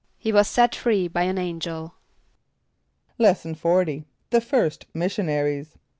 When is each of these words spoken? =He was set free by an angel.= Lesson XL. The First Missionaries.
=He 0.17 0.31
was 0.31 0.47
set 0.47 0.73
free 0.73 1.07
by 1.07 1.25
an 1.25 1.37
angel.= 1.37 1.93
Lesson 3.19 3.53
XL. 3.53 3.97
The 4.31 4.41
First 4.41 4.87
Missionaries. 4.95 5.77